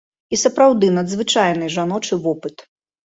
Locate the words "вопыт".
2.25-2.69